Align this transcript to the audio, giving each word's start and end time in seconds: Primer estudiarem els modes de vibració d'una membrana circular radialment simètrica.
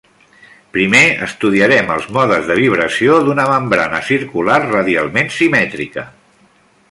Primer 0.77 1.01
estudiarem 1.25 1.91
els 1.95 2.07
modes 2.15 2.47
de 2.47 2.57
vibració 2.61 3.19
d'una 3.27 3.45
membrana 3.51 4.01
circular 4.09 4.57
radialment 4.65 5.29
simètrica. 5.39 6.09